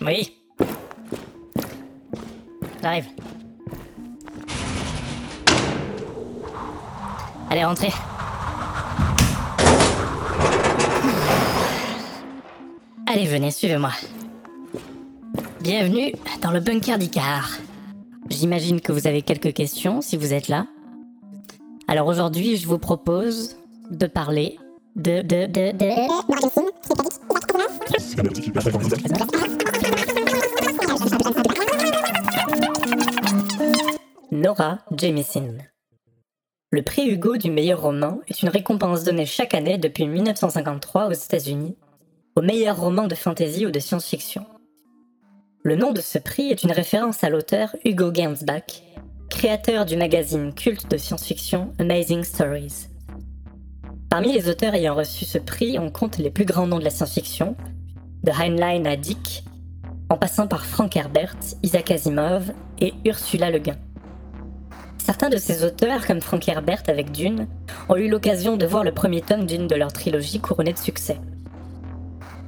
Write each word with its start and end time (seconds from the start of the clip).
Oui. 0.00 0.32
J'arrive. 2.82 3.06
Allez, 7.50 7.64
rentrez. 7.64 7.92
Allez, 13.06 13.26
venez, 13.26 13.50
suivez-moi. 13.50 13.90
Bienvenue 15.60 16.12
dans 16.42 16.52
le 16.52 16.60
bunker 16.60 16.98
d'Icar. 16.98 17.58
J'imagine 18.30 18.80
que 18.80 18.92
vous 18.92 19.06
avez 19.06 19.22
quelques 19.22 19.52
questions 19.54 20.00
si 20.00 20.16
vous 20.16 20.32
êtes 20.32 20.48
là. 20.48 20.66
Alors 21.88 22.06
aujourd'hui, 22.06 22.56
je 22.56 22.68
vous 22.68 22.78
propose 22.78 23.56
de 23.90 24.06
parler 24.06 24.58
de 24.94 25.22
de 25.22 25.46
de 25.46 25.72
de 25.72 25.88
Le 36.70 36.82
prix 36.82 37.08
Hugo 37.08 37.36
du 37.36 37.50
meilleur 37.50 37.82
roman 37.82 38.20
est 38.28 38.42
une 38.42 38.48
récompense 38.48 39.04
donnée 39.04 39.26
chaque 39.26 39.54
année 39.54 39.78
depuis 39.78 40.06
1953 40.06 41.08
aux 41.08 41.12
États-Unis 41.12 41.76
au 42.36 42.42
meilleur 42.42 42.78
roman 42.78 43.08
de 43.08 43.14
fantasy 43.14 43.66
ou 43.66 43.70
de 43.70 43.80
science-fiction. 43.80 44.46
Le 45.64 45.76
nom 45.76 45.92
de 45.92 46.00
ce 46.00 46.18
prix 46.18 46.50
est 46.50 46.62
une 46.62 46.72
référence 46.72 47.24
à 47.24 47.30
l'auteur 47.30 47.74
Hugo 47.84 48.14
Gernsback, 48.14 48.84
créateur 49.28 49.84
du 49.84 49.96
magazine 49.96 50.54
culte 50.54 50.90
de 50.90 50.96
science-fiction 50.96 51.72
Amazing 51.78 52.22
Stories. 52.22 52.88
Parmi 54.08 54.32
les 54.32 54.48
auteurs 54.48 54.74
ayant 54.74 54.94
reçu 54.94 55.24
ce 55.24 55.38
prix, 55.38 55.78
on 55.78 55.90
compte 55.90 56.18
les 56.18 56.30
plus 56.30 56.44
grands 56.44 56.66
noms 56.66 56.78
de 56.78 56.84
la 56.84 56.90
science-fiction, 56.90 57.56
de 58.22 58.30
Heinlein 58.30 58.84
à 58.84 58.96
Dick, 58.96 59.44
en 60.10 60.16
passant 60.16 60.46
par 60.46 60.64
Frank 60.64 60.96
Herbert, 60.96 61.36
Isaac 61.62 61.90
Asimov 61.90 62.52
et 62.80 62.94
Ursula 63.04 63.50
Le 63.50 63.58
Guin. 63.58 63.76
Certains 65.20 65.34
de 65.34 65.42
ces 65.42 65.64
auteurs, 65.64 66.06
comme 66.06 66.20
Frank 66.20 66.46
Herbert 66.46 66.84
avec 66.86 67.10
Dune, 67.10 67.48
ont 67.88 67.96
eu 67.96 68.08
l'occasion 68.08 68.56
de 68.56 68.64
voir 68.66 68.84
le 68.84 68.92
premier 68.92 69.20
tome 69.20 69.46
d'une 69.46 69.66
de 69.66 69.74
leur 69.74 69.92
trilogie 69.92 70.38
couronnée 70.38 70.72
de 70.72 70.78
succès. 70.78 71.18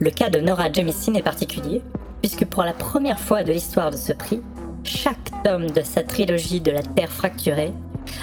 Le 0.00 0.10
cas 0.10 0.30
de 0.30 0.40
Nora 0.40 0.72
Jemisin 0.72 1.14
est 1.14 1.22
particulier, 1.22 1.80
puisque 2.22 2.44
pour 2.44 2.64
la 2.64 2.72
première 2.72 3.20
fois 3.20 3.44
de 3.44 3.52
l'histoire 3.52 3.92
de 3.92 3.96
ce 3.96 4.12
prix, 4.12 4.42
chaque 4.82 5.30
tome 5.44 5.70
de 5.70 5.80
sa 5.82 6.02
trilogie 6.02 6.60
de 6.60 6.72
la 6.72 6.82
Terre 6.82 7.12
fracturée 7.12 7.72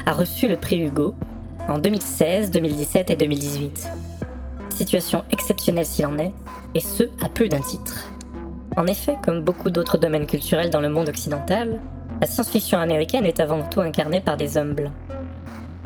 a 0.05 0.11
reçu 0.11 0.49
le 0.49 0.57
prix 0.57 0.81
Hugo 0.81 1.15
en 1.69 1.77
2016, 1.77 2.51
2017 2.51 3.11
et 3.11 3.15
2018. 3.15 3.87
Situation 4.75 5.23
exceptionnelle 5.31 5.85
s'il 5.85 6.05
en 6.05 6.19
est, 6.19 6.33
et 6.75 6.81
ce 6.81 7.03
à 7.23 7.29
plus 7.29 7.47
d'un 7.47 7.61
titre. 7.61 8.11
En 8.75 8.87
effet, 8.87 9.15
comme 9.23 9.41
beaucoup 9.41 9.69
d'autres 9.69 9.97
domaines 9.97 10.27
culturels 10.27 10.69
dans 10.69 10.81
le 10.81 10.89
monde 10.89 11.07
occidental, 11.07 11.79
la 12.21 12.27
science-fiction 12.27 12.79
américaine 12.79 13.25
est 13.25 13.39
avant 13.39 13.63
tout 13.63 13.81
incarnée 13.81 14.21
par 14.21 14.37
des 14.37 14.57
hommes 14.57 14.73
blancs. 14.73 14.93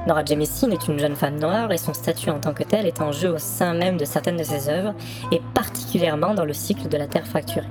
Nora 0.08 0.24
Jemisin 0.24 0.72
est 0.72 0.88
une 0.88 1.00
jeune 1.00 1.16
femme 1.16 1.40
noire 1.40 1.72
et 1.72 1.78
son 1.78 1.94
statut 1.94 2.30
en 2.30 2.40
tant 2.40 2.54
que 2.54 2.64
telle 2.64 2.86
est 2.86 3.02
en 3.02 3.12
jeu 3.12 3.30
au 3.30 3.38
sein 3.38 3.74
même 3.74 3.98
de 3.98 4.06
certaines 4.06 4.38
de 4.38 4.44
ses 4.44 4.70
œuvres, 4.70 4.94
et 5.32 5.42
particulièrement 5.54 6.34
dans 6.34 6.46
le 6.46 6.54
cycle 6.54 6.88
de 6.88 6.98
la 6.98 7.08
Terre 7.08 7.28
fracturée. 7.28 7.68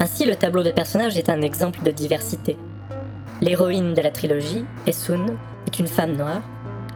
Ainsi, 0.00 0.24
le 0.24 0.36
tableau 0.36 0.62
de 0.62 0.70
personnages 0.70 1.18
est 1.18 1.28
un 1.28 1.42
exemple 1.42 1.82
de 1.82 1.90
diversité. 1.90 2.56
L'héroïne 3.40 3.94
de 3.94 4.02
la 4.02 4.10
trilogie, 4.10 4.64
Essun, 4.86 5.26
est 5.66 5.78
une 5.78 5.88
femme 5.88 6.16
noire, 6.16 6.42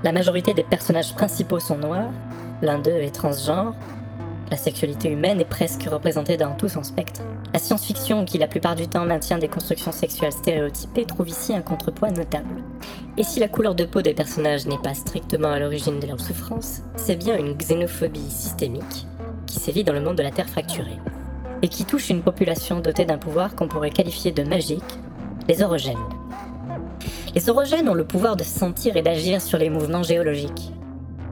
la 0.05 0.13
majorité 0.13 0.55
des 0.55 0.63
personnages 0.63 1.15
principaux 1.15 1.59
sont 1.59 1.79
noirs, 1.79 2.13
l'un 2.63 2.79
d'eux 2.79 2.91
est 2.93 3.15
transgenre, 3.15 3.75
la 4.51 4.57
sexualité 4.57 5.11
humaine 5.11 5.41
est 5.41 5.45
presque 5.45 5.85
représentée 5.85 6.37
dans 6.37 6.55
tout 6.55 6.69
son 6.69 6.83
spectre. 6.83 7.23
La 7.53 7.59
science-fiction, 7.59 8.25
qui 8.25 8.39
la 8.39 8.47
plupart 8.47 8.77
du 8.77 8.89
temps 8.89 9.05
maintient 9.05 9.39
des 9.39 9.49
constructions 9.49 9.93
sexuelles 9.93 10.33
stéréotypées, 10.33 11.05
trouve 11.05 11.29
ici 11.29 11.55
un 11.55 11.61
contrepoids 11.61 12.11
notable. 12.11 12.63
Et 13.17 13.23
si 13.23 13.41
la 13.41 13.49
couleur 13.49 13.75
de 13.75 13.85
peau 13.85 14.01
des 14.01 14.15
personnages 14.15 14.67
n'est 14.67 14.79
pas 14.79 14.95
strictement 14.95 15.51
à 15.51 15.59
l'origine 15.59 16.01
de 16.01 16.07
leur 16.07 16.21
souffrance, 16.21 16.83
c'est 16.97 17.17
bien 17.17 17.37
une 17.37 17.55
xénophobie 17.55 18.31
systémique 18.31 19.07
qui 19.47 19.59
sévit 19.59 19.85
dans 19.85 19.93
le 19.93 20.01
monde 20.01 20.17
de 20.17 20.23
la 20.23 20.31
Terre 20.31 20.49
fracturée, 20.49 20.99
et 21.63 21.69
qui 21.69 21.85
touche 21.85 22.11
une 22.11 22.23
population 22.23 22.81
dotée 22.81 23.05
d'un 23.05 23.19
pouvoir 23.19 23.55
qu'on 23.55 23.69
pourrait 23.69 23.91
qualifier 23.91 24.31
de 24.31 24.45
magique, 24.45 24.99
les 25.49 25.63
orogènes. 25.63 25.97
Les 27.35 27.49
orogènes 27.51 27.89
ont 27.89 27.95
le 27.95 28.07
pouvoir 28.07 28.37
de 28.37 28.45
sentir 28.45 28.97
et 28.97 29.03
d'agir 29.03 29.41
sur 29.41 29.59
les 29.59 29.71
mouvements 29.71 30.03
géologiques. 30.03 30.73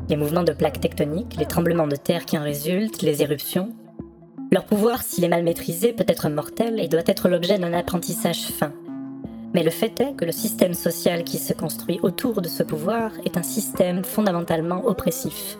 Les 0.09 0.17
mouvements 0.17 0.45
de 0.45 0.53
plaques 0.53 0.81
tectoniques, 0.81 1.37
les 1.37 1.47
tremblements 1.47 1.89
de 1.89 1.97
terre 1.97 2.27
qui 2.27 2.39
en 2.39 2.43
résultent, 2.43 3.03
les 3.03 3.23
éruptions. 3.23 3.75
Leur 4.53 4.65
pouvoir, 4.65 5.03
s'il 5.03 5.25
est 5.25 5.29
mal 5.29 5.43
maîtrisé, 5.43 5.93
peut 5.93 6.05
être 6.07 6.29
mortel 6.29 6.79
et 6.79 6.87
doit 6.87 7.03
être 7.07 7.29
l'objet 7.29 7.59
d'un 7.59 7.73
apprentissage 7.73 8.43
fin. 8.43 8.73
Mais 9.53 9.65
le 9.65 9.71
fait 9.71 9.99
est 10.01 10.15
que 10.15 10.25
le 10.25 10.31
système 10.31 10.75
social 10.75 11.25
qui 11.25 11.39
se 11.39 11.53
construit 11.53 11.99
autour 12.05 12.41
de 12.41 12.49
ce 12.49 12.63
pouvoir 12.63 13.11
est 13.25 13.37
un 13.37 13.43
système 13.43 14.05
fondamentalement 14.05 14.87
oppressif. 14.87 15.59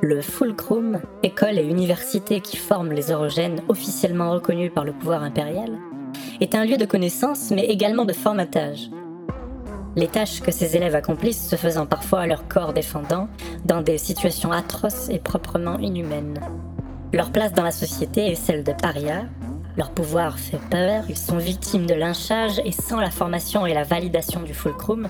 Le 0.00 0.22
Fulcrum, 0.22 1.00
école 1.22 1.58
et 1.58 1.64
université 1.64 2.40
qui 2.40 2.56
forment 2.56 2.92
les 2.92 3.10
orogènes 3.10 3.60
officiellement 3.68 4.30
reconnus 4.30 4.72
par 4.74 4.86
le 4.86 4.92
pouvoir 4.92 5.22
impérial, 5.22 5.76
est 6.40 6.54
un 6.54 6.64
lieu 6.64 6.78
de 6.78 6.86
connaissance 6.86 7.50
mais 7.50 7.66
également 7.66 8.06
de 8.06 8.14
formatage 8.14 8.88
les 9.96 10.08
tâches 10.08 10.40
que 10.40 10.52
ces 10.52 10.76
élèves 10.76 10.94
accomplissent 10.94 11.48
se 11.48 11.56
faisant 11.56 11.86
parfois 11.86 12.20
à 12.20 12.26
leur 12.26 12.46
corps 12.46 12.72
défendant, 12.72 13.28
dans 13.64 13.82
des 13.82 13.98
situations 13.98 14.52
atroces 14.52 15.08
et 15.08 15.18
proprement 15.18 15.78
inhumaines. 15.78 16.40
Leur 17.12 17.32
place 17.32 17.52
dans 17.52 17.64
la 17.64 17.72
société 17.72 18.30
est 18.30 18.34
celle 18.36 18.64
de 18.64 18.72
paria, 18.72 19.24
leur 19.76 19.90
pouvoir 19.90 20.38
fait 20.38 20.60
peur, 20.70 21.04
ils 21.08 21.16
sont 21.16 21.38
victimes 21.38 21.86
de 21.86 21.94
lynchage 21.94 22.60
et 22.64 22.72
sans 22.72 23.00
la 23.00 23.10
formation 23.10 23.66
et 23.66 23.74
la 23.74 23.84
validation 23.84 24.42
du 24.42 24.52
fulcrum, 24.52 25.08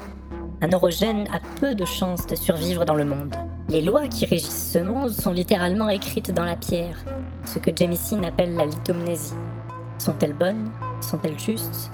un 0.63 0.73
orogène 0.73 1.27
a 1.33 1.41
peu 1.61 1.75
de 1.75 1.85
chances 1.85 2.27
de 2.27 2.37
survivre 2.37 2.85
dans 2.85 2.95
le 2.95 3.05
monde. 3.05 3.35
Les 3.69 3.81
lois 3.81 4.09
qui 4.09 4.27
régissent 4.27 4.73
ce 4.73 4.79
monde 4.79 5.11
sont 5.11 5.33
littéralement 5.33 5.89
écrites 5.89 6.33
dans 6.33 6.45
la 6.45 6.57
pierre, 6.57 7.05
ce 7.47 7.59
que 7.59 7.71
Jemisin 7.75 8.23
appelle 8.23 8.55
la 8.55 8.67
lithomnésie. 8.67 9.35
Sont-elles 9.99 10.35
bonnes? 10.35 10.71
Sont-elles 11.01 11.39
justes? 11.39 11.91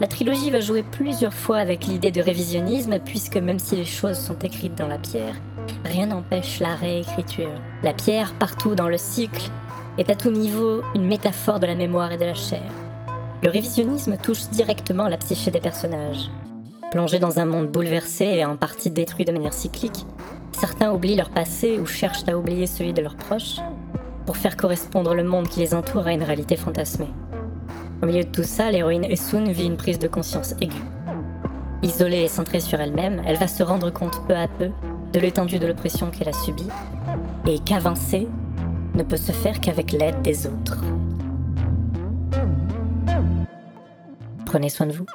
La 0.00 0.06
trilogie 0.06 0.50
va 0.50 0.60
jouer 0.60 0.82
plusieurs 0.82 1.34
fois 1.34 1.58
avec 1.58 1.86
l'idée 1.86 2.10
de 2.10 2.20
révisionnisme, 2.20 2.98
puisque 2.98 3.36
même 3.36 3.58
si 3.58 3.76
les 3.76 3.84
choses 3.84 4.18
sont 4.18 4.38
écrites 4.40 4.74
dans 4.74 4.88
la 4.88 4.98
pierre, 4.98 5.36
rien 5.84 6.06
n'empêche 6.06 6.60
la 6.60 6.74
réécriture. 6.74 7.60
La 7.82 7.92
pierre, 7.92 8.34
partout 8.34 8.74
dans 8.74 8.88
le 8.88 8.98
cycle, 8.98 9.50
est 9.98 10.10
à 10.10 10.14
tout 10.14 10.30
niveau 10.30 10.82
une 10.94 11.06
métaphore 11.06 11.60
de 11.60 11.66
la 11.66 11.74
mémoire 11.74 12.12
et 12.12 12.18
de 12.18 12.24
la 12.24 12.34
chair. 12.34 12.70
Le 13.42 13.50
révisionnisme 13.50 14.16
touche 14.16 14.48
directement 14.50 15.08
la 15.08 15.16
psyché 15.16 15.50
des 15.50 15.60
personnages. 15.60 16.30
Plongés 16.90 17.18
dans 17.18 17.38
un 17.38 17.44
monde 17.44 17.68
bouleversé 17.68 18.24
et 18.24 18.44
en 18.44 18.56
partie 18.56 18.90
détruit 18.90 19.24
de 19.24 19.32
manière 19.32 19.52
cyclique, 19.52 20.06
certains 20.52 20.92
oublient 20.92 21.16
leur 21.16 21.30
passé 21.30 21.78
ou 21.78 21.86
cherchent 21.86 22.28
à 22.28 22.36
oublier 22.36 22.66
celui 22.66 22.92
de 22.92 23.02
leurs 23.02 23.16
proches 23.16 23.56
pour 24.24 24.36
faire 24.36 24.56
correspondre 24.56 25.14
le 25.14 25.24
monde 25.24 25.48
qui 25.48 25.60
les 25.60 25.74
entoure 25.74 26.06
à 26.06 26.12
une 26.12 26.22
réalité 26.22 26.56
fantasmée. 26.56 27.10
Au 28.02 28.06
milieu 28.06 28.24
de 28.24 28.30
tout 28.30 28.44
ça, 28.44 28.70
l'héroïne 28.70 29.04
Esun 29.04 29.44
vit 29.50 29.66
une 29.66 29.76
prise 29.76 29.98
de 29.98 30.08
conscience 30.08 30.54
aiguë. 30.60 30.82
Isolée 31.82 32.22
et 32.22 32.28
centrée 32.28 32.60
sur 32.60 32.80
elle-même, 32.80 33.22
elle 33.26 33.36
va 33.36 33.48
se 33.48 33.62
rendre 33.62 33.90
compte 33.90 34.26
peu 34.26 34.34
à 34.34 34.48
peu 34.48 34.70
de 35.16 35.20
l'étendue 35.22 35.58
de 35.58 35.66
l'oppression 35.66 36.10
qu'elle 36.10 36.28
a 36.28 36.34
subie 36.34 36.68
et 37.46 37.58
qu'avancer 37.58 38.28
ne 38.94 39.02
peut 39.02 39.16
se 39.16 39.32
faire 39.32 39.60
qu'avec 39.60 39.92
l'aide 39.92 40.20
des 40.20 40.46
autres. 40.46 40.84
Prenez 44.44 44.68
soin 44.68 44.86
de 44.86 44.92
vous. 44.92 45.06